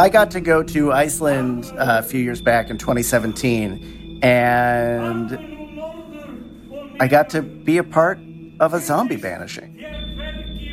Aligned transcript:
I 0.00 0.08
got 0.08 0.30
to 0.30 0.40
go 0.40 0.62
to 0.62 0.92
Iceland 0.92 1.66
uh, 1.76 1.98
a 1.98 2.02
few 2.02 2.22
years 2.22 2.40
back 2.40 2.70
in 2.70 2.78
2017, 2.78 4.20
and 4.22 5.30
I 6.98 7.06
got 7.06 7.28
to 7.30 7.42
be 7.42 7.76
a 7.76 7.84
part 7.84 8.18
of 8.60 8.72
a 8.72 8.80
zombie 8.80 9.16
banishing. 9.16 9.76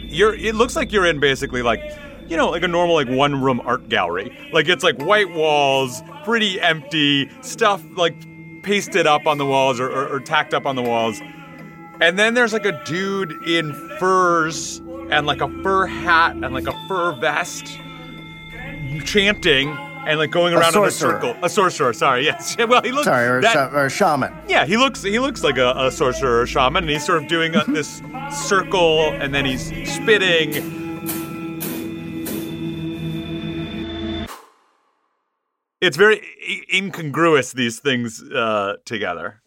You're. 0.10 0.34
It 0.34 0.56
looks 0.56 0.78
like 0.78 0.94
you're 0.94 1.06
in 1.06 1.20
basically 1.20 1.62
like, 1.62 1.82
you 2.30 2.38
know, 2.38 2.52
like 2.52 2.64
a 2.64 2.70
normal 2.70 2.96
like 2.96 3.10
one 3.10 3.42
room 3.42 3.60
art 3.66 3.90
gallery. 3.90 4.32
Like 4.54 4.70
it's 4.70 4.86
like 4.86 4.98
white 5.02 5.34
walls, 5.34 6.02
pretty 6.24 6.62
empty 6.62 7.30
stuff 7.42 7.84
like 7.98 8.16
pasted 8.64 9.08
up 9.08 9.28
on 9.28 9.38
the 9.38 9.46
walls 9.46 9.82
or, 9.82 9.92
or, 9.92 10.08
or 10.08 10.20
tacked 10.22 10.54
up 10.54 10.66
on 10.66 10.78
the 10.78 10.84
walls. 10.84 11.20
And 12.00 12.18
then 12.18 12.34
there's 12.34 12.54
like 12.54 12.66
a 12.66 12.82
dude 12.86 13.34
in 13.46 13.74
furs 14.00 14.78
and 15.12 15.28
like 15.28 15.42
a 15.42 15.50
fur 15.64 15.86
hat 15.86 16.32
and 16.32 16.54
like 16.54 16.68
a 16.68 16.88
fur 16.88 17.12
vest 17.20 17.78
chanting 19.06 19.70
and 20.08 20.18
like 20.20 20.32
going 20.32 20.54
around 20.54 20.76
in 20.76 20.84
a 20.84 20.92
circle. 20.92 21.36
A 21.44 21.50
sorcerer, 21.50 21.92
sorry, 21.94 22.24
yes. 22.26 22.56
Well, 22.68 22.82
he 22.82 22.92
looks 22.92 23.06
Sorry, 23.06 23.28
or, 23.28 23.40
a 23.40 23.42
that- 23.42 23.54
sha- 23.54 23.70
or 23.78 23.86
a 23.86 23.90
shaman. 23.90 24.34
yeah, 24.48 24.66
he 24.66 24.78
looks 24.78 25.04
he 25.04 25.20
looks 25.20 25.44
like 25.44 25.58
a, 25.58 25.74
a 25.78 25.92
sorcerer 25.92 26.42
or 26.42 26.48
shaman, 26.48 26.84
and 26.84 26.90
he's 26.92 27.06
sort 27.06 27.22
of 27.24 27.28
doing 27.30 27.56
a, 27.56 27.64
this 27.66 28.02
circle, 28.32 29.10
and 29.14 29.34
then 29.34 29.46
he's 29.46 29.66
spitting. 29.92 30.76
It's 35.80 35.98
very 35.98 36.22
i- 36.48 36.64
incongruous 36.76 37.54
these 37.54 37.80
things 37.80 38.22
uh, 38.32 38.78
together. 38.86 39.42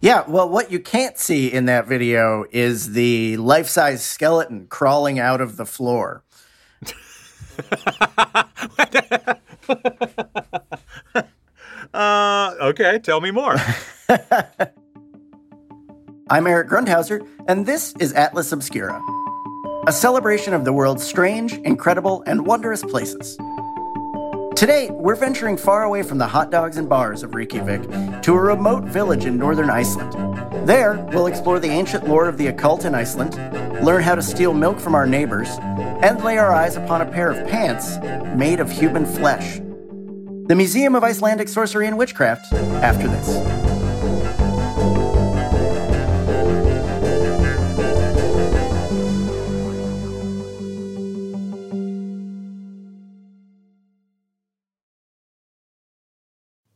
Yeah, 0.00 0.24
well, 0.28 0.48
what 0.48 0.70
you 0.70 0.78
can't 0.80 1.18
see 1.18 1.52
in 1.52 1.64
that 1.66 1.86
video 1.86 2.44
is 2.50 2.92
the 2.92 3.36
life 3.38 3.66
size 3.68 4.04
skeleton 4.04 4.66
crawling 4.68 5.18
out 5.18 5.40
of 5.40 5.56
the 5.56 5.66
floor. 5.66 6.22
Uh, 11.94 12.54
okay, 12.60 12.98
tell 12.98 13.22
me 13.22 13.30
more. 13.30 13.56
I'm 16.28 16.46
Eric 16.46 16.68
Grundhauser, 16.68 17.26
and 17.48 17.64
this 17.64 17.94
is 17.98 18.12
Atlas 18.12 18.52
Obscura, 18.52 19.00
a 19.86 19.92
celebration 19.92 20.52
of 20.52 20.66
the 20.66 20.74
world's 20.74 21.02
strange, 21.02 21.54
incredible, 21.54 22.22
and 22.26 22.46
wondrous 22.46 22.82
places. 22.82 23.38
Today, 24.56 24.88
we're 24.90 25.16
venturing 25.16 25.58
far 25.58 25.82
away 25.82 26.02
from 26.02 26.16
the 26.16 26.26
hot 26.26 26.50
dogs 26.50 26.78
and 26.78 26.88
bars 26.88 27.22
of 27.22 27.34
Reykjavik 27.34 28.22
to 28.22 28.32
a 28.32 28.40
remote 28.40 28.84
village 28.84 29.26
in 29.26 29.36
northern 29.36 29.68
Iceland. 29.68 30.14
There, 30.66 30.94
we'll 31.12 31.26
explore 31.26 31.58
the 31.58 31.68
ancient 31.68 32.08
lore 32.08 32.26
of 32.26 32.38
the 32.38 32.46
occult 32.46 32.86
in 32.86 32.94
Iceland, 32.94 33.34
learn 33.84 34.02
how 34.02 34.14
to 34.14 34.22
steal 34.22 34.54
milk 34.54 34.80
from 34.80 34.94
our 34.94 35.06
neighbors, 35.06 35.50
and 35.60 36.24
lay 36.24 36.38
our 36.38 36.54
eyes 36.54 36.76
upon 36.76 37.02
a 37.02 37.04
pair 37.04 37.30
of 37.30 37.46
pants 37.46 37.98
made 38.34 38.58
of 38.58 38.70
human 38.70 39.04
flesh. 39.04 39.60
The 40.46 40.54
Museum 40.56 40.94
of 40.94 41.04
Icelandic 41.04 41.48
Sorcery 41.50 41.86
and 41.86 41.98
Witchcraft 41.98 42.50
after 42.54 43.08
this. 43.08 43.75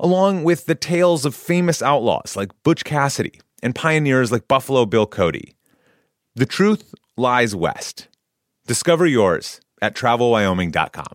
along 0.00 0.42
with 0.42 0.66
the 0.66 0.74
tales 0.74 1.24
of 1.24 1.34
famous 1.34 1.82
outlaws 1.82 2.34
like 2.34 2.50
Butch 2.64 2.84
Cassidy 2.84 3.40
and 3.62 3.74
pioneers 3.74 4.32
like 4.32 4.48
Buffalo 4.48 4.86
Bill 4.86 5.06
Cody. 5.06 5.54
The 6.34 6.46
truth 6.46 6.94
lies 7.16 7.54
west. 7.54 8.08
Discover 8.66 9.06
yours 9.06 9.60
at 9.82 9.94
travelwyoming.com. 9.94 11.14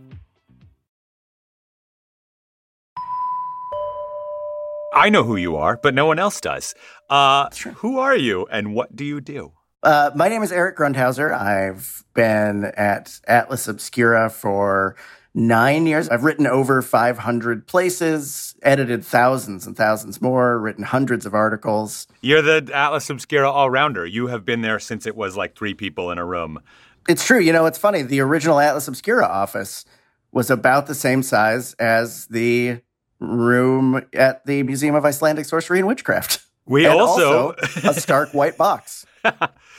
I 4.93 5.09
know 5.09 5.23
who 5.23 5.35
you 5.35 5.55
are, 5.55 5.77
but 5.77 5.93
no 5.93 6.05
one 6.05 6.19
else 6.19 6.41
does. 6.41 6.75
Uh, 7.09 7.49
who 7.75 7.99
are 7.99 8.15
you 8.15 8.45
and 8.51 8.75
what 8.75 8.95
do 8.95 9.05
you 9.05 9.21
do? 9.21 9.53
Uh, 9.83 10.11
my 10.15 10.27
name 10.27 10.43
is 10.43 10.51
Eric 10.51 10.77
Grundhauser. 10.77 11.33
I've 11.33 12.03
been 12.13 12.65
at 12.65 13.19
Atlas 13.27 13.67
Obscura 13.67 14.29
for 14.29 14.95
nine 15.33 15.87
years. 15.87 16.09
I've 16.09 16.23
written 16.23 16.45
over 16.45 16.81
500 16.81 17.65
places, 17.65 18.53
edited 18.61 19.03
thousands 19.03 19.65
and 19.65 19.75
thousands 19.75 20.21
more, 20.21 20.59
written 20.59 20.83
hundreds 20.83 21.25
of 21.25 21.33
articles. 21.33 22.07
You're 22.21 22.41
the 22.41 22.69
Atlas 22.73 23.09
Obscura 23.09 23.49
all 23.49 23.69
rounder. 23.69 24.05
You 24.05 24.27
have 24.27 24.45
been 24.45 24.61
there 24.61 24.79
since 24.79 25.05
it 25.07 25.15
was 25.15 25.35
like 25.35 25.55
three 25.55 25.73
people 25.73 26.11
in 26.11 26.17
a 26.17 26.25
room. 26.25 26.59
It's 27.07 27.25
true. 27.25 27.39
You 27.39 27.53
know, 27.53 27.65
it's 27.65 27.77
funny. 27.79 28.03
The 28.03 28.19
original 28.19 28.59
Atlas 28.59 28.87
Obscura 28.87 29.25
office 29.25 29.85
was 30.31 30.51
about 30.51 30.85
the 30.87 30.95
same 30.95 31.23
size 31.23 31.73
as 31.75 32.27
the 32.27 32.81
room 33.21 34.03
at 34.13 34.45
the 34.45 34.63
Museum 34.63 34.95
of 34.95 35.05
Icelandic 35.05 35.45
Sorcery 35.45 35.79
and 35.79 35.87
Witchcraft. 35.87 36.41
We 36.65 36.85
And 36.85 36.99
also- 36.99 37.53
a 37.83 37.93
stark 37.93 38.33
white 38.33 38.57
box. 38.57 39.05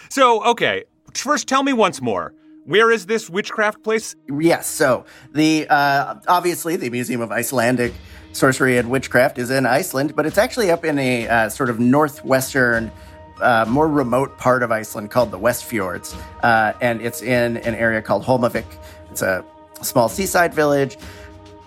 So, 0.08 0.44
okay, 0.44 0.84
first 1.14 1.48
tell 1.48 1.62
me 1.62 1.72
once 1.72 2.02
more. 2.02 2.34
Where 2.66 2.90
is 2.90 3.06
this 3.06 3.30
witchcraft 3.30 3.82
place? 3.82 4.14
Yes. 4.28 4.66
So 4.66 5.06
the 5.32 5.66
uh, 5.70 6.16
obviously 6.28 6.76
the 6.76 6.90
Museum 6.90 7.22
of 7.22 7.32
Icelandic 7.32 7.94
Sorcery 8.32 8.76
and 8.76 8.90
Witchcraft 8.90 9.38
is 9.38 9.50
in 9.50 9.64
Iceland, 9.64 10.14
but 10.14 10.26
it's 10.26 10.36
actually 10.36 10.70
up 10.70 10.84
in 10.84 10.98
a 10.98 11.26
uh, 11.28 11.48
sort 11.48 11.70
of 11.70 11.80
northwestern, 11.80 12.92
uh, 13.40 13.64
more 13.66 13.88
remote 13.88 14.36
part 14.36 14.62
of 14.62 14.70
Iceland 14.70 15.10
called 15.10 15.30
the 15.30 15.38
West 15.38 15.64
Fjords, 15.64 16.14
uh, 16.42 16.74
and 16.82 17.00
it's 17.00 17.22
in 17.22 17.56
an 17.58 17.74
area 17.74 18.02
called 18.02 18.22
Holmavik. 18.24 18.66
It's 19.10 19.22
a 19.22 19.44
small 19.80 20.10
seaside 20.10 20.52
village, 20.52 20.98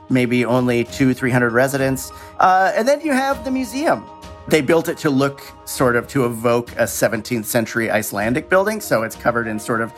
maybe 0.09 0.45
only 0.45 0.83
two, 0.83 1.13
three 1.13 1.31
hundred 1.31 1.53
residents, 1.53 2.11
uh, 2.39 2.71
and 2.75 2.87
then 2.87 3.01
you 3.01 3.13
have 3.13 3.43
the 3.43 3.51
museum. 3.51 4.05
They 4.47 4.61
built 4.61 4.89
it 4.89 4.97
to 4.99 5.09
look 5.09 5.41
sort 5.65 5.95
of 5.95 6.07
to 6.09 6.25
evoke 6.25 6.71
a 6.73 6.83
17th 6.83 7.45
century 7.45 7.89
Icelandic 7.89 8.47
building, 8.47 8.79
so 8.79 9.01
it's 9.01 9.15
covered 9.15 9.47
in 9.47 9.59
sort 9.59 9.81
of 9.81 9.91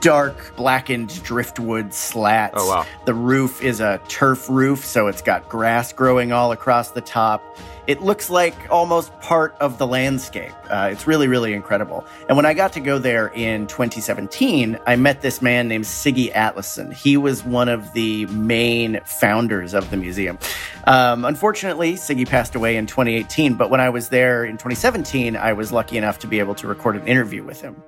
dark, 0.00 0.56
blackened 0.56 1.22
driftwood 1.22 1.94
slats. 1.94 2.54
Oh, 2.56 2.68
wow. 2.68 2.86
The 3.04 3.14
roof 3.14 3.62
is 3.62 3.80
a 3.80 4.00
turf 4.08 4.48
roof, 4.48 4.84
so 4.84 5.06
it's 5.06 5.22
got 5.22 5.48
grass 5.48 5.92
growing 5.92 6.32
all 6.32 6.50
across 6.50 6.90
the 6.90 7.00
top. 7.00 7.56
It 7.88 8.00
looks 8.00 8.30
like 8.30 8.54
almost 8.70 9.12
part 9.20 9.56
of 9.60 9.78
the 9.78 9.88
landscape. 9.88 10.52
Uh, 10.70 10.90
it's 10.92 11.08
really, 11.08 11.26
really 11.26 11.52
incredible. 11.52 12.06
And 12.28 12.36
when 12.36 12.46
I 12.46 12.54
got 12.54 12.74
to 12.74 12.80
go 12.80 12.98
there 12.98 13.26
in 13.34 13.66
2017, 13.66 14.78
I 14.86 14.94
met 14.94 15.20
this 15.20 15.42
man 15.42 15.66
named 15.66 15.84
Siggy 15.84 16.32
Atlason. 16.32 16.92
He 16.92 17.16
was 17.16 17.44
one 17.44 17.68
of 17.68 17.92
the 17.92 18.26
main 18.26 19.00
founders 19.04 19.74
of 19.74 19.90
the 19.90 19.96
museum. 19.96 20.38
Um, 20.86 21.24
unfortunately, 21.24 21.94
Siggy 21.94 22.28
passed 22.28 22.54
away 22.54 22.76
in 22.76 22.86
2018, 22.86 23.54
but 23.54 23.68
when 23.68 23.80
I 23.80 23.90
was 23.90 24.10
there 24.10 24.44
in 24.44 24.52
2017, 24.52 25.36
I 25.36 25.52
was 25.52 25.72
lucky 25.72 25.98
enough 25.98 26.20
to 26.20 26.28
be 26.28 26.38
able 26.38 26.54
to 26.56 26.68
record 26.68 26.94
an 26.94 27.08
interview 27.08 27.42
with 27.42 27.60
him. 27.60 27.82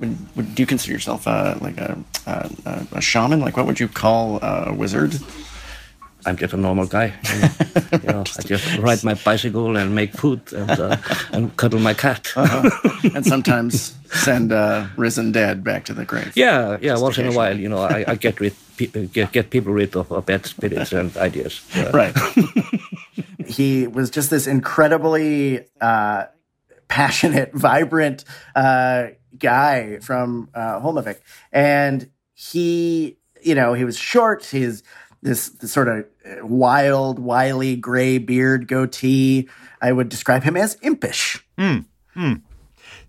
Would, 0.00 0.36
would, 0.36 0.54
do 0.54 0.62
you 0.62 0.66
consider 0.66 0.94
yourself 0.94 1.26
uh, 1.26 1.56
like 1.60 1.76
a, 1.76 1.98
a, 2.26 2.86
a 2.92 3.00
shaman? 3.02 3.40
Like, 3.40 3.58
what 3.58 3.66
would 3.66 3.78
you 3.78 3.88
call 3.88 4.42
a 4.42 4.72
wizard? 4.72 5.18
I'm 6.26 6.36
just 6.36 6.52
a 6.54 6.56
normal 6.56 6.86
guy. 6.86 7.12
You 8.02 8.12
know, 8.12 8.24
I 8.38 8.42
just 8.42 8.78
ride 8.78 9.04
my 9.04 9.14
bicycle 9.24 9.76
and 9.76 9.94
make 9.94 10.12
food 10.12 10.40
and, 10.52 10.70
uh, 10.70 10.96
and 11.32 11.56
cuddle 11.56 11.78
my 11.78 11.94
cat. 11.94 12.32
Uh-huh. 12.36 13.08
and 13.14 13.24
sometimes 13.24 13.94
Send 14.10 14.52
uh, 14.52 14.86
risen 14.96 15.32
dead 15.32 15.62
back 15.64 15.84
to 15.86 15.94
the 15.94 16.04
grave. 16.04 16.32
Yeah, 16.36 16.78
yeah. 16.80 16.98
once 16.98 17.18
in 17.18 17.26
a 17.26 17.32
while, 17.32 17.58
you 17.58 17.68
know, 17.68 17.78
I, 17.78 18.04
I 18.06 18.14
get 18.14 18.40
rid 18.40 18.54
pe- 18.76 18.86
get, 19.06 19.32
get 19.32 19.50
people 19.50 19.72
rid 19.72 19.94
of 19.96 20.10
uh, 20.12 20.20
bad 20.20 20.46
spirits 20.46 20.92
and 20.92 21.16
ideas. 21.16 21.60
Uh, 21.76 21.90
Right. 21.92 22.14
he 23.46 23.86
was 23.86 24.10
just 24.10 24.30
this 24.30 24.46
incredibly 24.46 25.66
uh, 25.80 26.24
passionate, 26.88 27.52
vibrant 27.54 28.24
uh, 28.54 29.08
guy 29.38 29.98
from 30.00 30.48
uh, 30.54 30.80
Holmavik. 30.80 31.18
And 31.52 32.10
he, 32.34 33.16
you 33.42 33.54
know, 33.54 33.74
he 33.74 33.84
was 33.84 33.98
short. 33.98 34.44
He's 34.44 34.82
this, 35.22 35.48
this 35.50 35.72
sort 35.72 35.88
of 35.88 35.98
uh, 35.98 36.04
wild, 36.42 37.18
wily 37.18 37.76
gray 37.76 38.18
beard 38.18 38.68
goatee. 38.68 39.48
I 39.80 39.92
would 39.92 40.08
describe 40.08 40.42
him 40.42 40.56
as 40.56 40.76
impish. 40.82 41.44
Hmm. 41.58 41.80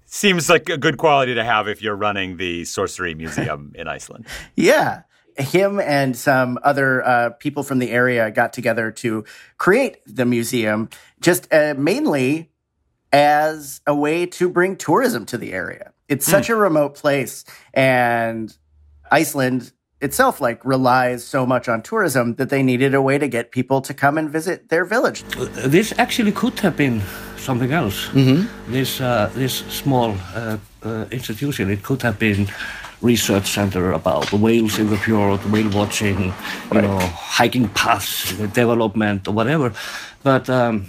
Seems 0.10 0.50
like 0.50 0.70
a 0.70 0.78
good 0.78 0.98
quality 0.98 1.36
to 1.36 1.44
have 1.44 1.68
if 1.68 1.82
you're 1.82 1.96
running 1.96 2.38
the 2.38 2.64
Sorcery 2.66 3.14
Museum 3.14 3.74
in 3.76 3.88
Iceland. 3.88 4.26
Yeah. 4.56 5.02
Him 5.38 5.80
and 5.80 6.16
some 6.16 6.58
other 6.64 7.06
uh, 7.06 7.30
people 7.32 7.62
from 7.62 7.80
the 7.80 7.92
area 7.92 8.32
got 8.32 8.54
together 8.54 8.90
to 8.92 9.26
create 9.58 9.98
the 10.08 10.26
museum, 10.26 10.90
just 11.20 11.54
uh, 11.54 11.76
mainly 11.78 12.50
as 13.12 13.82
a 13.86 13.94
way 13.94 14.26
to 14.26 14.50
bring 14.50 14.76
tourism 14.76 15.26
to 15.28 15.38
the 15.38 15.54
area. 15.54 15.94
It's 16.08 16.26
such 16.26 16.50
a 16.50 16.56
remote 16.56 16.96
place, 16.96 17.44
and 17.74 18.56
Iceland 19.12 19.74
itself 20.02 20.40
like 20.40 20.64
relies 20.64 21.24
so 21.24 21.46
much 21.46 21.68
on 21.68 21.82
tourism 21.82 22.36
that 22.36 22.50
they 22.50 22.62
needed 22.62 22.94
a 22.94 23.02
way 23.02 23.18
to 23.18 23.28
get 23.28 23.52
people 23.52 23.82
to 23.82 23.94
come 23.94 24.18
and 24.18 24.30
visit 24.30 24.70
their 24.70 24.86
village. 24.86 25.24
this 25.66 25.94
actually 25.98 26.32
could 26.32 26.60
have 26.60 26.78
been 26.78 27.02
something 27.38 27.72
else. 27.72 28.10
This 28.68 29.02
uh, 29.02 29.30
this 29.34 29.54
small 29.70 30.16
uh, 30.36 30.58
uh, 30.84 31.06
institution, 31.12 31.70
it 31.70 31.84
could 31.84 32.02
have 32.02 32.20
been 32.20 32.48
research 33.02 33.48
center 33.48 33.92
about 33.92 34.26
the 34.32 34.38
whales 34.38 34.80
in 34.80 34.90
the 34.90 34.98
fjord, 34.98 35.40
whale 35.52 35.70
watching, 35.70 36.34
you 36.74 36.82
know, 36.82 36.98
hiking 37.38 37.70
paths, 37.70 38.34
development 38.54 39.28
or 39.28 39.34
whatever. 39.34 39.72
But 40.24 40.50
um, 40.50 40.88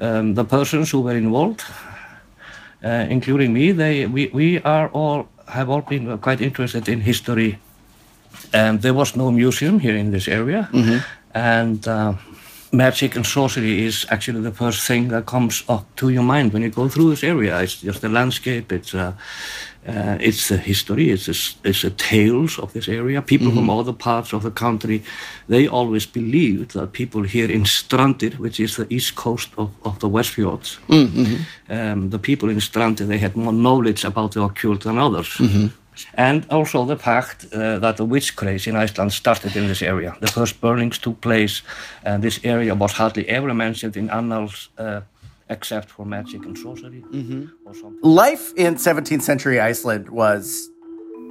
um, 0.00 0.34
the 0.34 0.44
persons 0.44 0.90
who 0.90 1.00
were 1.00 1.16
involved, 1.16 1.62
uh, 2.84 3.06
including 3.08 3.52
me, 3.52 3.72
they 3.72 4.06
we, 4.06 4.26
we 4.32 4.60
are 4.62 4.88
all 4.88 5.28
have 5.48 5.70
all 5.70 5.82
been 5.82 6.18
quite 6.18 6.40
interested 6.40 6.88
in 6.88 7.00
history. 7.00 7.58
And 8.52 8.80
there 8.82 8.94
was 8.94 9.14
no 9.16 9.30
museum 9.30 9.78
here 9.80 9.96
in 9.96 10.10
this 10.10 10.28
area, 10.28 10.68
and. 11.34 11.86
Uh, 11.86 12.14
magic 12.72 13.16
and 13.16 13.24
sorcery 13.24 13.86
is 13.86 14.06
actually 14.10 14.40
the 14.40 14.52
first 14.52 14.86
thing 14.86 15.08
that 15.08 15.24
comes 15.24 15.64
up 15.68 15.84
to 15.96 16.08
your 16.08 16.22
mind 16.22 16.52
when 16.52 16.62
you 16.62 16.68
go 16.68 16.88
through 16.88 17.10
this 17.10 17.24
area. 17.24 17.60
It's 17.60 17.80
just 17.80 18.00
the 18.00 18.08
landscape. 18.08 18.72
It's 18.72 18.92
uh, 18.94 19.12
uh, 19.88 20.18
it's 20.20 20.48
the 20.48 20.56
history. 20.56 21.10
It's 21.10 21.26
the, 21.26 21.68
it's 21.68 21.82
the 21.82 21.90
tales 21.90 22.58
of 22.58 22.72
this 22.72 22.88
area. 22.88 23.22
People 23.22 23.52
from 23.52 23.70
other 23.70 23.92
parts 23.92 24.32
of 24.32 24.42
the 24.42 24.50
country, 24.50 25.02
they 25.48 25.68
always 25.68 26.06
believed 26.06 26.72
that 26.72 26.92
people 26.92 27.22
here 27.22 27.50
in 27.50 27.64
Strandir, 27.64 28.34
which 28.38 28.58
is 28.58 28.74
the 28.76 28.86
east 28.90 29.14
coast 29.14 29.50
of, 29.56 29.70
of 29.82 29.98
the 30.00 30.08
West 30.08 30.30
Fjords, 30.30 30.78
um, 31.68 32.10
the 32.10 32.18
people 32.18 32.50
in 32.50 32.56
Strandir, 32.60 33.06
they 33.06 33.18
had 33.18 33.36
more 33.36 33.52
knowledge 33.52 34.04
about 34.04 34.32
the 34.32 34.42
occult 34.42 34.80
than 34.82 34.98
others. 34.98 35.40
And 36.14 36.46
also 36.50 36.84
the 36.84 36.96
fact 36.96 37.46
uh, 37.52 37.78
that 37.78 37.96
the 37.96 38.04
witch 38.04 38.36
craze 38.36 38.66
in 38.66 38.76
Iceland 38.76 39.12
started 39.12 39.56
in 39.56 39.66
this 39.66 39.82
area. 39.82 40.16
The 40.20 40.26
first 40.28 40.60
burnings 40.60 40.98
took 40.98 41.20
place, 41.20 41.62
and 42.04 42.22
this 42.22 42.40
area 42.44 42.74
was 42.74 42.92
hardly 42.92 43.28
ever 43.28 43.54
mentioned 43.54 43.96
in 43.96 44.10
annals 44.10 44.68
uh, 44.78 45.00
except 45.48 45.90
for 45.90 46.04
magic 46.04 46.44
and 46.44 46.58
sorcery. 46.58 47.02
Or 47.64 47.74
something. 47.74 48.00
Life 48.02 48.52
in 48.56 48.74
17th 48.74 49.22
century 49.22 49.60
Iceland 49.60 50.08
was 50.10 50.70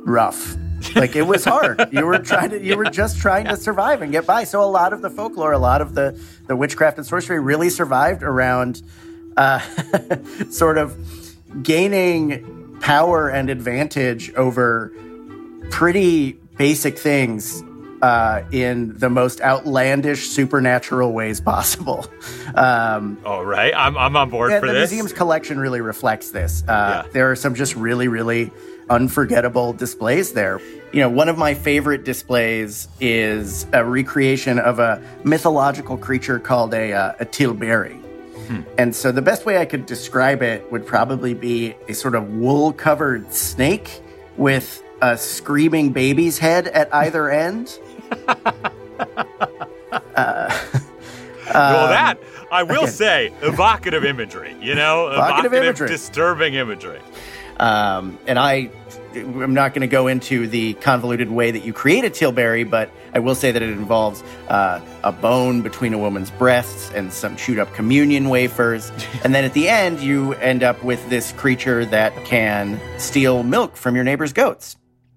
rough. 0.05 0.55
Like 0.95 1.15
it 1.15 1.23
was 1.23 1.43
hard. 1.43 1.89
you 1.91 2.05
were 2.05 2.19
trying 2.19 2.51
to 2.51 2.63
you 2.63 2.77
were 2.77 2.85
just 2.85 3.19
trying 3.19 3.45
to 3.45 3.57
survive 3.57 4.01
and 4.01 4.11
get 4.11 4.25
by. 4.25 4.43
So 4.43 4.63
a 4.63 4.69
lot 4.69 4.93
of 4.93 5.01
the 5.01 5.09
folklore, 5.09 5.51
a 5.51 5.57
lot 5.57 5.81
of 5.81 5.95
the 5.95 6.19
the 6.47 6.55
witchcraft 6.55 6.97
and 6.97 7.05
sorcery 7.05 7.39
really 7.39 7.69
survived 7.69 8.21
around 8.23 8.83
uh, 9.35 9.59
sort 10.49 10.77
of 10.77 10.95
gaining 11.63 12.54
power 12.85 13.29
and 13.29 13.49
advantage 13.49 14.31
over 14.35 14.91
pretty 15.71 16.33
basic 16.55 16.99
things 16.99 17.63
uh, 18.03 18.43
in 18.51 18.95
the 18.99 19.09
most 19.09 19.41
outlandish 19.41 20.27
supernatural 20.27 21.11
ways 21.11 21.41
possible. 21.41 22.05
Um, 22.53 23.17
All 23.25 23.43
right, 23.43 23.73
I'm, 23.75 23.97
I'm 23.97 24.15
on 24.15 24.29
board 24.29 24.51
for 24.61 24.67
the 24.67 24.73
this. 24.73 24.91
museum's 24.91 25.11
collection 25.11 25.59
really 25.59 25.81
reflects 25.81 26.29
this. 26.29 26.63
Uh, 26.67 27.03
Yeah. 27.03 27.11
There 27.11 27.31
are 27.31 27.35
some 27.35 27.53
just 27.55 27.75
really, 27.75 28.07
really 28.07 28.49
unforgettable 28.89 29.73
displays 29.73 30.31
there. 30.31 30.61
You 30.93 31.01
know, 31.01 31.09
one 31.09 31.27
of 31.27 31.37
my 31.37 31.53
favorite 31.53 32.05
displays 32.05 32.87
is 33.01 33.65
a 33.73 33.83
recreation 33.83 34.59
of 34.59 34.79
a 34.79 35.01
mythological 35.25 35.97
creature 35.97 36.39
called 36.39 36.73
a, 36.73 36.93
uh, 36.93 37.13
a 37.19 37.25
tilberi. 37.25 38.04
Hmm. 38.47 38.61
And 38.77 38.95
so 38.95 39.11
the 39.11 39.21
best 39.21 39.45
way 39.45 39.57
I 39.57 39.65
could 39.65 39.85
describe 39.85 40.41
it 40.41 40.71
would 40.71 40.85
probably 40.85 41.33
be 41.33 41.75
a 41.87 41.93
sort 41.93 42.15
of 42.15 42.29
wool 42.35 42.73
covered 42.73 43.33
snake 43.33 44.01
with 44.37 44.83
a 45.01 45.17
screaming 45.17 45.91
baby's 45.91 46.37
head 46.37 46.67
at 46.67 46.93
either 46.93 47.29
end. 47.29 47.79
well, 51.53 51.87
that 51.89 52.17
I 52.51 52.63
will 52.63 52.83
again. 52.83 52.87
say, 52.91 53.33
evocative 53.41 54.03
imagery. 54.05 54.55
You 54.61 54.75
know, 54.75 55.07
Evocative 55.09 55.53
imagery. 55.53 55.87
disturbing 55.87 56.53
imagery. 56.55 56.99
Um, 57.57 58.19
and 58.27 58.37
I, 58.37 58.69
I'm 59.13 59.53
not 59.53 59.73
going 59.73 59.81
to 59.81 59.87
go 59.87 60.07
into 60.07 60.47
the 60.47 60.73
convoluted 60.75 61.29
way 61.31 61.51
that 61.51 61.63
you 61.63 61.73
create 61.73 62.03
a 62.03 62.09
tilberi, 62.09 62.69
but 62.69 62.91
I 63.15 63.19
will 63.19 63.33
say 63.33 63.51
that 63.51 63.61
it 63.61 63.69
involves 63.69 64.21
uh, 64.49 64.81
a 65.03 65.11
bone 65.13 65.61
between 65.61 65.93
a 65.93 65.97
woman's 65.97 66.29
breasts 66.31 66.91
and 66.93 67.11
some 67.13 67.35
chewed 67.37 67.57
up 67.59 67.73
communion 67.73 68.29
wafers. 68.29 68.91
and 69.23 69.33
then 69.33 69.45
at 69.45 69.53
the 69.53 69.69
end, 69.69 70.01
you 70.01 70.33
end 70.33 70.61
up 70.63 70.83
with 70.83 71.09
this 71.09 71.31
creature 71.31 71.85
that 71.85 72.13
can 72.25 72.79
steal 72.99 73.41
milk 73.43 73.75
from 73.77 73.95
your 73.95 74.03
neighbor's 74.03 74.33
goats. 74.33 74.75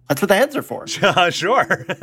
That's 0.09 0.23
what 0.23 0.29
the 0.29 0.37
heads 0.37 0.57
are 0.57 0.63
for. 0.63 0.87
sure. 1.31 1.87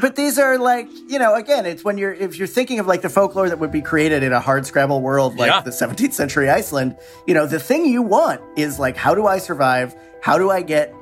But 0.00 0.16
these 0.16 0.38
are 0.38 0.58
like, 0.58 0.88
you 1.06 1.18
know, 1.18 1.34
again, 1.34 1.64
it's 1.66 1.84
when 1.84 1.96
you're 1.98 2.12
if 2.14 2.36
you're 2.36 2.48
thinking 2.48 2.80
of 2.80 2.86
like 2.88 3.02
the 3.02 3.10
folklore 3.10 3.48
that 3.50 3.58
would 3.60 3.70
be 3.70 3.82
created 3.82 4.22
in 4.24 4.32
a 4.32 4.40
hard 4.40 4.66
scrabble 4.66 5.00
world 5.02 5.36
like 5.36 5.48
Yeah. 5.50 5.60
the 5.60 5.70
17th 5.70 6.12
century 6.14 6.48
Iceland, 6.50 6.96
you 7.26 7.34
know, 7.34 7.46
the 7.46 7.60
thing 7.60 7.84
you 7.86 8.02
want 8.02 8.40
is 8.56 8.78
like 8.80 8.96
how 8.96 9.14
do 9.14 9.26
I 9.26 9.38
survive? 9.38 9.94
How 10.22 10.38
do 10.38 10.50
I 10.50 10.62
get 10.62 10.92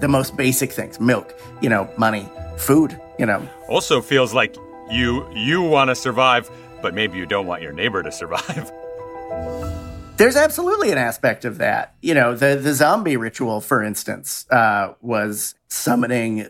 the 0.00 0.08
most 0.08 0.36
basic 0.36 0.72
things? 0.72 0.98
Milk, 0.98 1.38
you 1.60 1.68
know, 1.68 1.88
money, 1.98 2.26
food, 2.56 2.98
you 3.18 3.26
know. 3.26 3.46
also 3.68 4.00
feels 4.00 4.32
like 4.32 4.56
you 4.90 5.28
you 5.34 5.62
want 5.62 5.88
to 5.88 5.94
survive, 5.94 6.50
but 6.82 6.94
maybe 6.94 7.18
you 7.18 7.26
don't 7.26 7.46
want 7.46 7.62
your 7.62 7.72
neighbor 7.72 8.02
to 8.02 8.12
survive. 8.12 8.72
There's 10.16 10.36
absolutely 10.36 10.90
an 10.90 10.98
aspect 10.98 11.44
of 11.44 11.58
that. 11.58 11.94
You 12.02 12.14
know, 12.14 12.34
the 12.34 12.56
the 12.56 12.74
zombie 12.74 13.16
ritual, 13.16 13.60
for 13.60 13.82
instance, 13.82 14.46
uh, 14.50 14.94
was 15.00 15.54
summoning 15.68 16.48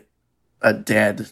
a 0.61 0.73
dead 0.73 1.31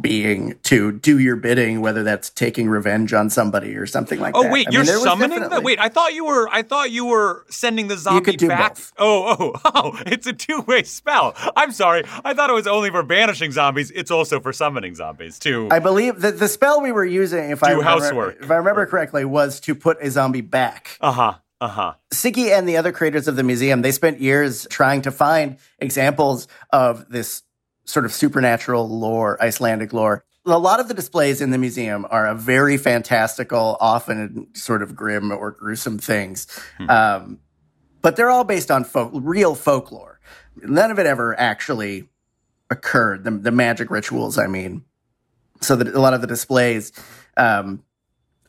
being 0.00 0.58
to 0.64 0.92
do 0.92 1.18
your 1.18 1.36
bidding, 1.36 1.80
whether 1.80 2.02
that's 2.02 2.30
taking 2.30 2.68
revenge 2.68 3.12
on 3.12 3.30
somebody 3.30 3.74
or 3.76 3.86
something 3.86 4.20
like 4.20 4.34
Oh 4.36 4.42
that. 4.42 4.48
Oh 4.50 4.52
wait, 4.52 4.68
I 4.68 4.70
you're 4.72 4.80
was 4.82 5.02
summoning 5.02 5.38
definitely- 5.40 5.64
Wait, 5.64 5.78
I 5.78 5.88
thought 5.88 6.12
you 6.14 6.24
were 6.26 6.48
I 6.50 6.62
thought 6.62 6.90
you 6.90 7.06
were 7.06 7.44
sending 7.48 7.88
the 7.88 7.96
zombie 7.96 8.36
do 8.36 8.48
back. 8.48 8.74
both. 8.74 8.92
Oh, 8.98 9.36
oh, 9.38 9.60
oh, 9.74 10.02
it's 10.06 10.26
a 10.26 10.32
two-way 10.32 10.82
spell. 10.82 11.34
I'm 11.56 11.72
sorry. 11.72 12.04
I 12.24 12.34
thought 12.34 12.50
it 12.50 12.54
was 12.54 12.66
only 12.66 12.90
for 12.90 13.02
banishing 13.02 13.52
zombies. 13.52 13.90
It's 13.92 14.10
also 14.10 14.40
for 14.40 14.52
summoning 14.52 14.94
zombies 14.94 15.38
too. 15.38 15.68
I 15.70 15.78
believe 15.78 16.20
that 16.20 16.38
the 16.38 16.48
spell 16.48 16.82
we 16.82 16.92
were 16.92 17.04
using, 17.04 17.50
if 17.50 17.62
I 17.64 17.70
remember, 17.70 17.84
housework. 17.90 18.36
if 18.42 18.50
I 18.50 18.56
remember 18.56 18.86
correctly, 18.86 19.24
was 19.24 19.60
to 19.60 19.74
put 19.74 19.96
a 20.02 20.10
zombie 20.10 20.40
back. 20.42 20.98
Uh-huh. 21.00 21.34
Uh-huh. 21.58 21.94
Siggy 22.12 22.50
and 22.56 22.68
the 22.68 22.76
other 22.76 22.92
creators 22.92 23.26
of 23.28 23.36
the 23.36 23.42
museum, 23.42 23.80
they 23.80 23.90
spent 23.92 24.20
years 24.20 24.66
trying 24.68 25.00
to 25.00 25.10
find 25.10 25.56
examples 25.78 26.48
of 26.70 27.08
this 27.08 27.42
sort 27.86 28.04
of 28.04 28.12
supernatural 28.12 28.88
lore, 28.88 29.40
Icelandic 29.42 29.92
lore. 29.92 30.24
A 30.44 30.58
lot 30.58 30.78
of 30.78 30.86
the 30.88 30.94
displays 30.94 31.40
in 31.40 31.50
the 31.50 31.58
museum 31.58 32.06
are 32.10 32.26
a 32.26 32.34
very 32.34 32.76
fantastical, 32.76 33.76
often 33.80 34.48
sort 34.54 34.82
of 34.82 34.94
grim 34.94 35.32
or 35.32 35.50
gruesome 35.50 35.98
things. 35.98 36.46
Um, 36.88 37.40
but 38.02 38.14
they're 38.14 38.30
all 38.30 38.44
based 38.44 38.70
on 38.70 38.84
folk, 38.84 39.10
real 39.14 39.54
folklore. 39.56 40.20
None 40.62 40.90
of 40.92 40.98
it 41.00 41.06
ever 41.06 41.38
actually 41.38 42.08
occurred. 42.70 43.24
The, 43.24 43.32
the 43.32 43.50
magic 43.50 43.90
rituals, 43.90 44.38
I 44.38 44.46
mean. 44.46 44.84
So 45.62 45.74
that 45.74 45.88
a 45.88 46.00
lot 46.00 46.14
of 46.14 46.20
the 46.20 46.26
displays 46.26 46.92
um, 47.36 47.82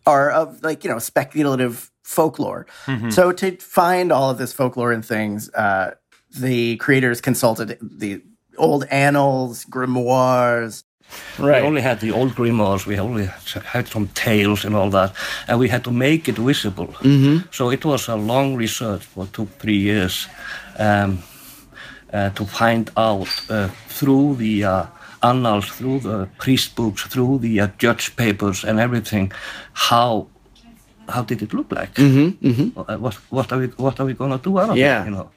are 0.05 0.29
of 0.29 0.61
like 0.61 0.83
you 0.83 0.89
know 0.89 0.99
speculative 0.99 1.89
folklore. 2.03 2.67
So 3.11 3.31
to 3.31 3.55
find 3.57 4.11
all 4.11 4.29
of 4.29 4.37
this 4.37 4.53
folklore 4.53 4.91
and 4.91 5.03
things, 5.03 5.49
uh, 5.53 5.95
the 6.37 6.75
creators 6.77 7.21
consulted 7.21 7.77
the 7.81 8.21
old 8.57 8.83
annals, 8.91 9.65
grimoires. 9.65 10.83
We 11.39 11.51
only 11.53 11.81
had 11.81 11.99
the 12.01 12.11
old 12.11 12.35
grimoires, 12.35 12.85
we 12.85 12.99
only 12.99 13.29
had 13.73 13.87
some 13.87 14.07
tales 14.13 14.65
and 14.65 14.75
all 14.75 14.89
that, 14.89 15.13
and 15.47 15.57
we 15.59 15.69
had 15.69 15.83
to 15.85 15.91
make 15.91 16.27
it 16.27 16.35
visible. 16.37 16.87
Mm-hmm. 16.87 17.47
So 17.51 17.71
it 17.71 17.85
was 17.85 18.09
a 18.09 18.15
long 18.15 18.55
research, 18.57 19.03
for 19.05 19.25
two, 19.27 19.47
three 19.59 19.77
years. 19.77 20.27
Um, 20.77 21.19
uh, 22.13 22.29
to 22.31 22.45
find 22.45 22.89
out 22.97 23.27
uh, 23.49 23.67
through 23.89 24.35
the 24.35 24.63
uh, 24.63 24.85
annals, 25.23 25.65
through 25.69 25.99
the 25.99 26.27
priest 26.39 26.75
books, 26.75 27.03
through 27.03 27.39
the 27.39 27.59
uh, 27.61 27.67
judge 27.77 28.15
papers 28.15 28.63
and 28.63 28.79
everything, 28.79 29.31
how 29.73 30.27
how 31.09 31.23
did 31.23 31.41
it 31.41 31.53
look 31.53 31.71
like? 31.71 31.93
Mm-hmm, 31.95 32.69
What 33.01 33.15
what 33.29 33.51
are 33.51 33.59
we 33.59 33.67
what 33.77 33.99
are 33.99 34.05
we 34.05 34.13
gonna 34.13 34.37
do 34.37 34.59
out 34.59 34.69
of 34.71 34.77
Yeah. 34.77 35.01
it? 35.03 35.05
You 35.05 35.11
know. 35.11 35.29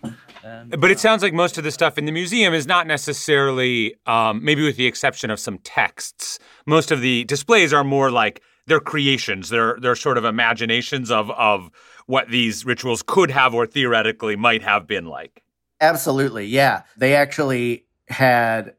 But 0.42 0.90
it 0.90 0.98
sounds 0.98 1.22
like 1.22 1.32
most 1.32 1.58
of 1.58 1.64
the 1.64 1.70
stuff 1.70 1.98
in 1.98 2.04
the 2.04 2.12
museum 2.12 2.54
is 2.54 2.66
not 2.66 2.86
necessarily, 2.86 3.94
um, 4.06 4.44
maybe 4.44 4.64
with 4.64 4.76
the 4.76 4.86
exception 4.86 5.30
of 5.30 5.38
some 5.38 5.58
texts. 5.58 6.38
Most 6.66 6.90
of 6.90 7.00
the 7.00 7.24
displays 7.24 7.72
are 7.72 7.84
more 7.84 8.10
like 8.10 8.42
they're 8.66 8.80
creations. 8.80 9.48
They're 9.48 9.76
they're 9.80 9.96
sort 9.96 10.18
of 10.18 10.24
imaginations 10.24 11.10
of 11.10 11.30
of 11.30 11.70
what 12.06 12.28
these 12.28 12.64
rituals 12.64 13.02
could 13.02 13.30
have 13.30 13.54
or 13.54 13.66
theoretically 13.66 14.36
might 14.36 14.62
have 14.62 14.86
been 14.86 15.06
like. 15.06 15.42
Absolutely, 15.80 16.46
yeah. 16.46 16.82
They 16.96 17.14
actually 17.14 17.86
had 18.08 18.74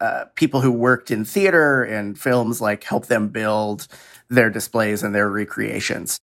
uh, 0.00 0.24
people 0.34 0.60
who 0.60 0.72
worked 0.72 1.10
in 1.10 1.24
theater 1.24 1.82
and 1.82 2.18
films 2.18 2.60
like 2.60 2.84
help 2.84 3.06
them 3.06 3.28
build 3.28 3.86
their 4.28 4.50
displays 4.50 5.02
and 5.02 5.14
their 5.14 5.28
recreations. 5.28 6.18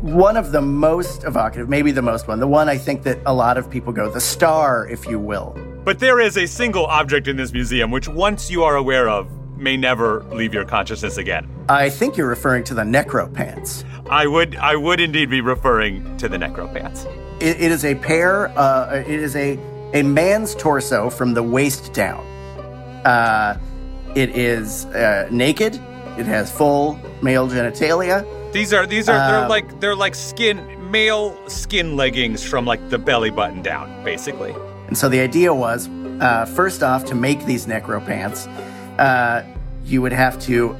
One 0.00 0.36
of 0.36 0.52
the 0.52 0.62
most 0.62 1.24
evocative, 1.24 1.68
maybe 1.68 1.90
the 1.90 2.02
most 2.02 2.28
one, 2.28 2.38
the 2.38 2.46
one 2.46 2.68
I 2.68 2.78
think 2.78 3.02
that 3.02 3.18
a 3.26 3.34
lot 3.34 3.58
of 3.58 3.68
people 3.68 3.92
go, 3.92 4.08
the 4.08 4.20
star, 4.20 4.86
if 4.86 5.06
you 5.06 5.18
will. 5.18 5.58
But 5.84 5.98
there 5.98 6.20
is 6.20 6.36
a 6.36 6.46
single 6.46 6.86
object 6.86 7.26
in 7.26 7.36
this 7.36 7.52
museum 7.52 7.90
which, 7.90 8.06
once 8.06 8.48
you 8.48 8.62
are 8.62 8.76
aware 8.76 9.08
of, 9.08 9.28
may 9.56 9.76
never 9.76 10.22
leave 10.26 10.54
your 10.54 10.64
consciousness 10.64 11.16
again. 11.16 11.48
I 11.68 11.90
think 11.90 12.16
you're 12.16 12.28
referring 12.28 12.62
to 12.64 12.74
the 12.74 12.84
necropants. 12.84 13.84
I 14.08 14.28
would 14.28 14.54
I 14.54 14.76
would 14.76 15.00
indeed 15.00 15.30
be 15.30 15.40
referring 15.40 16.16
to 16.18 16.28
the 16.28 16.36
necropants. 16.36 17.04
It, 17.42 17.60
it 17.60 17.72
is 17.72 17.84
a 17.84 17.96
pair. 17.96 18.56
Uh, 18.56 19.02
it 19.04 19.08
is 19.08 19.34
a 19.34 19.58
a 19.94 20.04
man's 20.04 20.54
torso 20.54 21.10
from 21.10 21.34
the 21.34 21.42
waist 21.42 21.92
down. 21.92 22.24
Uh, 23.04 23.58
it 24.14 24.30
is 24.30 24.84
uh, 24.86 25.26
naked. 25.32 25.74
It 26.16 26.26
has 26.26 26.52
full 26.52 27.00
male 27.20 27.48
genitalia. 27.48 28.24
These 28.52 28.72
are 28.72 28.86
these 28.86 29.08
are 29.08 29.16
they're 29.30 29.42
Um, 29.44 29.48
like 29.48 29.80
they're 29.80 29.94
like 29.96 30.14
skin 30.14 30.90
male 30.90 31.36
skin 31.48 31.96
leggings 31.96 32.42
from 32.42 32.64
like 32.64 32.88
the 32.88 32.98
belly 32.98 33.30
button 33.30 33.62
down, 33.62 34.02
basically. 34.04 34.54
And 34.86 34.96
so 34.96 35.08
the 35.08 35.20
idea 35.20 35.52
was, 35.52 35.88
uh, 36.20 36.46
first 36.46 36.82
off, 36.82 37.04
to 37.06 37.14
make 37.14 37.44
these 37.44 37.66
necropants, 37.66 38.46
uh, 38.98 39.42
you 39.84 40.00
would 40.00 40.12
have 40.14 40.40
to 40.42 40.74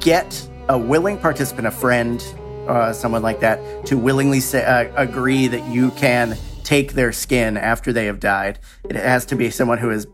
get 0.00 0.46
a 0.68 0.76
willing 0.78 1.16
participant, 1.18 1.66
a 1.66 1.70
friend, 1.70 2.22
uh, 2.68 2.92
someone 2.92 3.22
like 3.22 3.40
that, 3.40 3.86
to 3.86 3.96
willingly 3.96 4.40
say, 4.40 4.62
uh, 4.64 4.92
agree 5.02 5.46
that 5.46 5.66
you 5.68 5.90
can 5.92 6.36
take 6.62 6.92
their 6.92 7.10
skin 7.12 7.56
after 7.56 7.90
they 7.92 8.04
have 8.04 8.20
died. 8.20 8.58
It 8.84 8.96
has 8.96 9.24
to 9.26 9.36
be 9.36 9.50
someone 9.50 9.78
who 9.78 9.88
has 9.88 10.06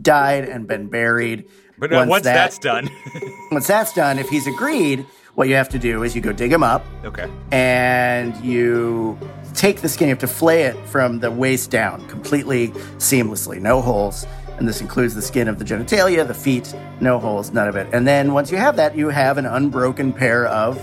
died 0.00 0.44
and 0.48 0.66
been 0.66 0.88
buried. 0.88 1.44
But 1.78 1.92
uh, 1.92 2.06
once, 2.08 2.24
that- 2.24 2.34
that's 2.34 2.58
done, 2.58 2.88
once 3.50 3.66
that's 3.66 3.92
done, 3.92 4.18
if 4.18 4.28
he's 4.30 4.46
agreed, 4.46 5.04
what 5.34 5.48
you 5.48 5.54
have 5.54 5.68
to 5.70 5.78
do 5.78 6.02
is 6.02 6.14
you 6.14 6.20
go 6.20 6.32
dig 6.32 6.52
him 6.52 6.62
up 6.62 6.84
okay. 7.04 7.28
and 7.50 8.36
you 8.44 9.18
take 9.54 9.80
the 9.80 9.88
skin. 9.88 10.08
You 10.08 10.12
have 10.14 10.20
to 10.20 10.26
flay 10.26 10.62
it 10.64 10.76
from 10.86 11.20
the 11.20 11.30
waist 11.30 11.70
down 11.70 12.06
completely 12.08 12.68
seamlessly, 12.98 13.60
no 13.60 13.80
holes. 13.80 14.26
And 14.58 14.68
this 14.68 14.80
includes 14.80 15.14
the 15.16 15.22
skin 15.22 15.48
of 15.48 15.58
the 15.58 15.64
genitalia, 15.64 16.26
the 16.26 16.34
feet, 16.34 16.72
no 17.00 17.18
holes, 17.18 17.50
none 17.52 17.66
of 17.66 17.74
it. 17.74 17.88
And 17.92 18.06
then 18.06 18.32
once 18.32 18.52
you 18.52 18.56
have 18.56 18.76
that, 18.76 18.96
you 18.96 19.08
have 19.08 19.36
an 19.38 19.46
unbroken 19.46 20.12
pair 20.12 20.46
of 20.46 20.80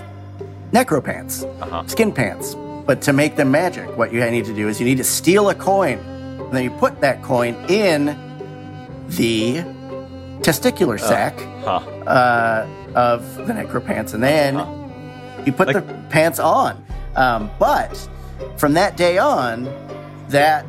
necropants, 0.72 1.43
Uh-huh. 1.62 1.84
skin 1.88 2.12
pants. 2.12 2.55
But 2.86 3.01
to 3.03 3.13
make 3.13 3.38
them 3.38 3.51
magic, 3.51 3.96
what 3.98 4.12
you 4.12 4.20
need 4.29 4.46
to 4.46 4.53
do 4.53 4.67
is 4.67 4.79
you 4.79 4.86
need 4.86 4.98
to 4.98 5.03
steal 5.05 5.50
a 5.50 5.55
coin. 5.55 6.00
And 6.00 6.51
then 6.51 6.63
you 6.65 6.72
put 6.72 7.00
that 7.00 7.24
coin 7.24 7.55
in 7.70 8.17
the 9.08 9.60
testicular 10.41 11.00
sac 11.00 11.39
Huh. 11.63 11.77
uh, 12.08 12.67
of 12.95 13.36
the 13.36 13.53
necropants, 13.53 14.13
and 14.13 14.21
then 14.24 14.55
you 15.45 15.51
put 15.53 15.67
Like- 15.67 15.75
the 15.88 15.93
pants 16.10 16.39
on. 16.39 16.83
Um, 17.15 17.50
but 17.60 17.95
from 18.57 18.74
that 18.74 18.95
day 18.98 19.17
on, 19.17 19.65
that 20.29 20.65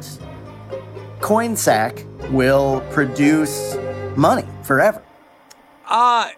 coin 1.20 1.56
sack 1.56 2.04
will 2.30 2.80
produce 2.90 3.76
money 4.16 4.44
forever. 4.62 5.02
Uh 5.88 6.28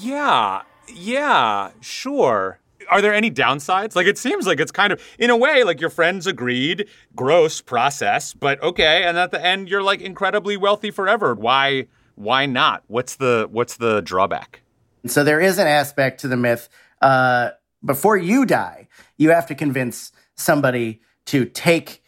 yeah. 0.00 0.62
Yeah, 0.92 1.70
sure. 1.80 2.58
Are 2.90 3.00
there 3.00 3.14
any 3.14 3.30
downsides? 3.30 3.94
Like 3.94 4.06
it 4.06 4.18
seems 4.18 4.46
like 4.46 4.58
it's 4.60 4.72
kind 4.72 4.92
of 4.92 5.00
in 5.18 5.30
a 5.30 5.36
way 5.36 5.62
like 5.62 5.80
your 5.80 5.90
friends 5.90 6.26
agreed, 6.26 6.88
gross 7.14 7.60
process, 7.60 8.34
but 8.34 8.60
okay, 8.62 9.04
and 9.04 9.16
at 9.18 9.30
the 9.30 9.44
end 9.44 9.68
you're 9.68 9.82
like 9.82 10.00
incredibly 10.00 10.56
wealthy 10.56 10.90
forever. 10.90 11.34
Why 11.34 11.86
why 12.16 12.46
not? 12.46 12.82
What's 12.88 13.16
the 13.16 13.46
what's 13.50 13.76
the 13.76 14.00
drawback? 14.00 14.62
And 15.02 15.10
so 15.10 15.24
there 15.24 15.40
is 15.40 15.58
an 15.58 15.66
aspect 15.66 16.20
to 16.20 16.28
the 16.28 16.36
myth. 16.36 16.68
Uh, 17.00 17.50
before 17.84 18.16
you 18.16 18.44
die, 18.44 18.88
you 19.16 19.30
have 19.30 19.46
to 19.46 19.54
convince 19.54 20.12
somebody 20.36 21.00
to 21.26 21.44
take 21.44 22.02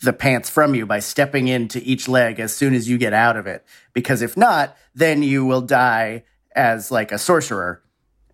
the 0.00 0.12
pants 0.12 0.50
from 0.50 0.74
you 0.74 0.84
by 0.84 0.98
stepping 0.98 1.46
into 1.46 1.80
each 1.84 2.08
leg 2.08 2.40
as 2.40 2.54
soon 2.54 2.74
as 2.74 2.88
you 2.88 2.98
get 2.98 3.12
out 3.12 3.36
of 3.36 3.46
it. 3.46 3.64
Because 3.92 4.20
if 4.20 4.36
not, 4.36 4.76
then 4.94 5.22
you 5.22 5.44
will 5.44 5.60
die 5.60 6.24
as 6.56 6.90
like 6.90 7.12
a 7.12 7.18
sorcerer, 7.18 7.82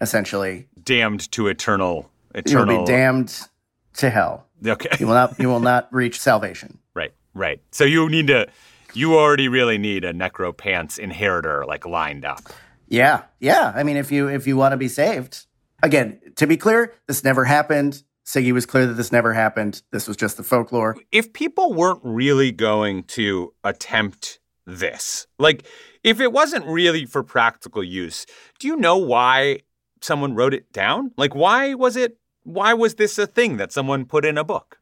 essentially. 0.00 0.68
Damned 0.82 1.30
to 1.32 1.48
eternal 1.48 2.10
eternal. 2.34 2.72
You 2.72 2.78
will 2.78 2.86
be 2.86 2.90
damned 2.90 3.48
to 3.94 4.10
hell. 4.10 4.46
Okay. 4.66 4.96
You 4.98 5.06
will 5.06 5.14
not. 5.14 5.38
You 5.38 5.48
will 5.48 5.60
not 5.60 5.92
reach 5.92 6.18
salvation. 6.20 6.78
Right, 6.94 7.12
right. 7.32 7.60
So 7.70 7.84
you 7.84 8.08
need 8.08 8.26
to, 8.26 8.48
you 8.92 9.14
already 9.14 9.46
really 9.46 9.78
need 9.78 10.04
a 10.04 10.12
necro 10.12 10.56
pants 10.56 10.98
inheritor 10.98 11.64
like 11.64 11.86
lined 11.86 12.24
up. 12.24 12.42
Yeah, 12.88 13.25
yeah. 13.38 13.73
I 13.75 13.83
mean, 13.83 13.97
if 13.97 14.11
you 14.11 14.28
if 14.28 14.47
you 14.47 14.57
want 14.57 14.73
to 14.73 14.76
be 14.76 14.88
saved, 14.88 15.47
again, 15.83 16.21
to 16.37 16.47
be 16.47 16.57
clear, 16.57 16.95
this 17.07 17.23
never 17.23 17.45
happened. 17.45 18.02
Siggy 18.25 18.52
was 18.52 18.66
clear 18.66 18.87
that 18.87 18.95
this 18.95 19.12
never 19.12 19.33
happened. 19.33 19.83
This 19.90 20.07
was 20.07 20.16
just 20.16 20.37
the 20.37 20.42
folklore. 20.42 20.97
If 21.12 21.33
people 21.33 21.73
weren't 21.73 22.00
really 22.02 22.52
going 22.52 23.04
to 23.04 23.54
attempt 23.64 24.38
this, 24.66 25.26
like 25.38 25.66
if 26.02 26.21
it 26.21 26.33
wasn't 26.33 26.66
really 26.66 27.07
for 27.07 27.23
practical 27.23 27.83
use, 27.83 28.26
do 28.59 28.66
you 28.66 28.76
know 28.76 28.97
why 28.97 29.61
someone 30.00 30.35
wrote 30.35 30.54
it 30.54 30.73
down? 30.73 31.12
Like 31.16 31.35
why 31.35 31.75
was 31.75 31.97
it? 31.97 32.18
Why 32.45 32.73
was 32.73 32.95
this 32.95 33.18
a 33.18 33.26
thing 33.26 33.59
that 33.59 33.73
someone 33.73 34.07
put 34.07 34.25
in 34.25 34.38
a 34.38 34.45
book? 34.45 34.78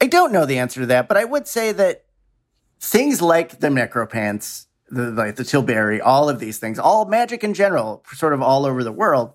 I 0.00 0.06
don't 0.06 0.32
know 0.32 0.46
the 0.46 0.58
answer 0.58 0.80
to 0.80 0.86
that, 0.86 1.08
but 1.08 1.16
I 1.16 1.24
would 1.24 1.46
say 1.46 1.72
that 1.72 2.04
things 2.80 3.22
like 3.22 3.60
the 3.60 3.68
necropants, 3.68 4.66
the 4.92 5.10
like 5.10 5.36
the 5.36 5.42
tilberi, 5.42 6.00
all 6.02 6.28
of 6.28 6.38
these 6.38 6.58
things, 6.58 6.78
all 6.78 7.06
magic 7.06 7.42
in 7.42 7.54
general, 7.54 8.04
sort 8.12 8.32
of 8.32 8.42
all 8.42 8.66
over 8.66 8.84
the 8.84 8.92
world, 8.92 9.32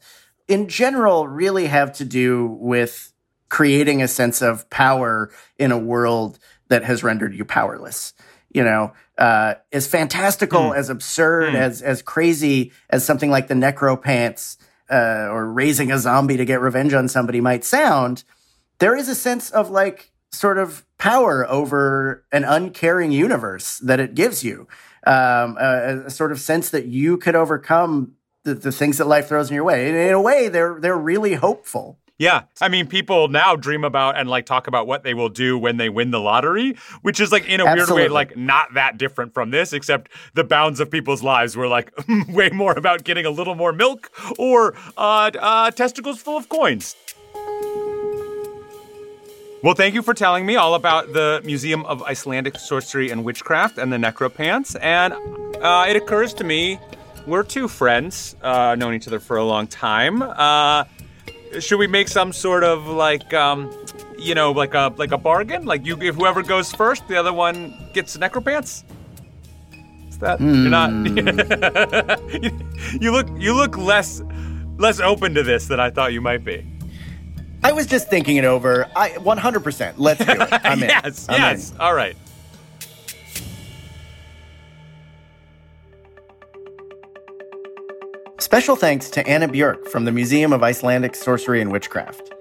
in 0.47 0.69
general, 0.69 1.27
really 1.27 1.65
have 1.65 1.91
to 1.93 2.05
do 2.05 2.45
with 2.59 3.11
creating 3.49 4.01
a 4.01 4.07
sense 4.07 4.41
of 4.41 4.69
power 4.69 5.31
in 5.57 5.71
a 5.71 5.77
world 5.77 6.37
that 6.69 6.83
has 6.83 7.03
rendered 7.03 7.33
you 7.33 7.43
powerless. 7.43 8.13
You 8.53 8.63
know, 8.63 8.93
uh, 9.17 9.55
as 9.73 9.87
fantastical, 9.87 10.73
as 10.73 10.89
absurd, 10.89 11.55
as 11.55 11.81
as 11.81 12.01
crazy 12.01 12.71
as 12.89 13.03
something 13.03 13.29
like 13.29 13.47
the 13.47 13.55
necropants 13.55 14.57
uh, 14.89 15.27
or 15.29 15.51
raising 15.51 15.91
a 15.91 15.97
zombie 15.97 16.37
to 16.37 16.45
get 16.45 16.61
revenge 16.61 16.93
on 16.93 17.07
somebody 17.07 17.41
might 17.41 17.65
sound, 17.65 18.23
there 18.79 18.95
is 18.95 19.09
a 19.09 19.15
sense 19.15 19.49
of 19.49 19.69
like 19.69 20.11
sort 20.31 20.57
of 20.57 20.85
power 20.97 21.49
over 21.49 22.25
an 22.31 22.43
uncaring 22.43 23.11
universe 23.11 23.79
that 23.79 23.99
it 23.99 24.15
gives 24.15 24.43
you. 24.43 24.67
Um, 25.05 25.57
a, 25.59 26.03
a 26.07 26.09
sort 26.09 26.31
of 26.31 26.39
sense 26.39 26.69
that 26.71 26.85
you 26.85 27.17
could 27.17 27.35
overcome 27.35 28.13
the, 28.43 28.55
the 28.55 28.71
things 28.71 28.97
that 28.97 29.05
life 29.07 29.27
throws 29.27 29.49
in 29.49 29.55
your 29.55 29.63
way. 29.63 29.89
In, 29.89 29.95
in 29.95 30.13
a 30.13 30.21
way, 30.21 30.47
they're 30.47 30.79
they're 30.79 30.97
really 30.97 31.35
hopeful. 31.35 31.99
Yeah. 32.19 32.43
I 32.61 32.67
mean, 32.67 32.87
people 32.87 33.27
now 33.27 33.55
dream 33.55 33.83
about 33.83 34.17
and 34.17 34.27
like 34.27 34.47
talk 34.47 34.65
about 34.65 34.87
what 34.87 35.03
they 35.03 35.13
will 35.13 35.29
do 35.29 35.57
when 35.57 35.77
they 35.77 35.87
win 35.87 36.09
the 36.09 36.19
lottery, 36.19 36.75
which 37.03 37.19
is 37.19 37.31
like 37.31 37.47
in 37.47 37.59
a 37.59 37.65
weird 37.65 37.89
way, 37.91 38.07
like 38.07 38.35
not 38.35 38.73
that 38.73 38.97
different 38.97 39.35
from 39.35 39.51
this, 39.51 39.71
except 39.71 40.09
the 40.33 40.43
bounds 40.43 40.79
of 40.79 40.89
people's 40.89 41.21
lives 41.21 41.55
were 41.55 41.67
like 41.67 41.91
way 42.29 42.49
more 42.49 42.73
about 42.73 43.03
getting 43.03 43.27
a 43.27 43.29
little 43.29 43.53
more 43.53 43.71
milk 43.71 44.09
or 44.39 44.73
uh, 44.97 45.29
uh, 45.39 45.69
testicles 45.71 46.19
full 46.19 46.37
of 46.37 46.49
coins. 46.49 46.95
Well, 49.67 49.75
thank 49.75 49.95
you 49.95 50.01
for 50.01 50.13
telling 50.13 50.45
me 50.45 50.55
all 50.55 50.75
about 50.75 51.11
the 51.11 51.41
Museum 51.43 51.85
of 51.87 52.01
Icelandic 52.03 52.57
Sorcery 52.57 53.09
and 53.09 53.25
Witchcraft 53.25 53.77
and 53.77 53.91
the 53.91 53.97
Necropants. 53.97 54.77
And 54.81 55.13
uh, 55.61 55.85
it 55.89 55.97
occurs 55.97 56.33
to 56.35 56.45
me 56.45 56.79
we're 57.25 57.43
two 57.43 57.67
friends, 57.67 58.37
uh, 58.41 58.75
known 58.75 58.93
each 58.93 59.09
other 59.09 59.19
for 59.19 59.35
a 59.35 59.43
long 59.43 59.67
time. 59.67 60.21
Uh, 60.21 60.85
should 61.59 61.79
we 61.79 61.87
make 61.87 62.07
some 62.07 62.31
sort 62.31 62.63
of 62.63 62.87
like 62.87 63.33
um 63.33 63.69
you 64.17 64.33
know 64.33 64.53
like 64.53 64.73
a 64.73 64.93
like 64.95 65.11
a 65.11 65.17
bargain 65.17 65.65
like 65.65 65.85
you 65.85 66.01
if 66.01 66.15
whoever 66.15 66.41
goes 66.41 66.71
first 66.71 67.05
the 67.09 67.17
other 67.17 67.33
one 67.33 67.77
gets 67.93 68.15
necropants 68.15 68.85
is 70.07 70.17
that 70.19 70.39
you're 70.39 70.69
not 70.69 70.91
you 73.01 73.11
look 73.11 73.27
you 73.37 73.53
look 73.53 73.77
less 73.77 74.21
less 74.77 74.99
open 74.99 75.33
to 75.33 75.43
this 75.43 75.67
than 75.67 75.79
i 75.79 75.89
thought 75.89 76.11
you 76.11 76.19
might 76.19 76.43
be 76.43 76.65
I 77.67 77.73
was 77.73 77.85
just 77.85 78.09
thinking 78.09 78.37
it 78.37 78.45
over. 78.45 78.89
I 78.95 79.09
100%. 79.09 79.95
Let's 79.97 80.23
do 80.23 80.31
it. 80.31 80.47
I'm 80.63 80.81
in. 80.81 80.87
yes, 80.87 81.27
yes. 81.29 81.71
In. 81.71 81.81
All 81.81 81.93
right. 81.93 82.15
Special 88.39 88.77
thanks 88.77 89.09
to 89.09 89.27
Anna 89.27 89.49
Björk 89.49 89.89
from 89.89 90.05
the 90.05 90.13
Museum 90.13 90.53
of 90.53 90.63
Icelandic 90.63 91.13
Sorcery 91.13 91.59
and 91.59 91.69
Witchcraft. 91.69 92.33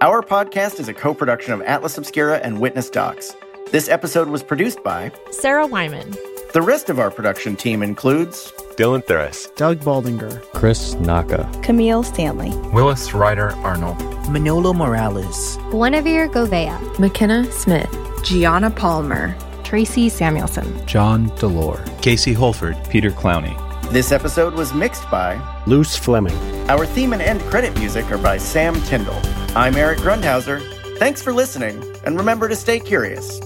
Our 0.00 0.22
podcast 0.22 0.80
is 0.80 0.88
a 0.88 0.94
co 0.94 1.12
production 1.12 1.52
of 1.52 1.60
Atlas 1.60 1.98
Obscura 1.98 2.38
and 2.38 2.58
Witness 2.58 2.88
Docs. 2.88 3.36
This 3.72 3.90
episode 3.90 4.28
was 4.28 4.42
produced 4.42 4.82
by 4.82 5.12
Sarah 5.32 5.66
Wyman. 5.66 6.12
The 6.54 6.62
rest 6.62 6.88
of 6.88 6.98
our 6.98 7.10
production 7.10 7.56
team 7.56 7.82
includes 7.82 8.50
Dylan 8.76 9.04
Thuras, 9.04 9.54
Doug 9.56 9.80
Baldinger, 9.80 10.42
Chris 10.54 10.94
Naka, 10.94 11.46
Camille 11.62 12.02
Stanley, 12.02 12.56
Willis 12.72 13.12
Ryder 13.12 13.52
Arnold, 13.56 13.98
Manolo 14.30 14.72
Morales, 14.72 15.58
Guinevere 15.70 16.26
Govea, 16.30 16.98
McKenna 16.98 17.44
Smith, 17.52 17.94
Gianna 18.24 18.70
Palmer, 18.70 19.36
Tracy 19.62 20.08
Samuelson, 20.08 20.86
John 20.86 21.28
Delore, 21.36 21.84
Casey 22.00 22.32
Holford, 22.32 22.78
Peter 22.88 23.10
Clowney. 23.10 23.54
This 23.92 24.10
episode 24.10 24.54
was 24.54 24.72
mixed 24.72 25.10
by 25.10 25.38
Luce 25.66 25.94
Fleming. 25.94 26.36
Our 26.70 26.86
theme 26.86 27.12
and 27.12 27.20
end 27.20 27.42
credit 27.42 27.78
music 27.78 28.10
are 28.10 28.16
by 28.16 28.38
Sam 28.38 28.80
Tyndall. 28.84 29.20
I'm 29.54 29.76
Eric 29.76 29.98
Grundhauser. 29.98 30.62
Thanks 30.98 31.20
for 31.20 31.34
listening, 31.34 31.84
and 32.06 32.16
remember 32.16 32.48
to 32.48 32.56
stay 32.56 32.80
curious. 32.80 33.38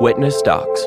Witness 0.00 0.42
Docs 0.42 0.86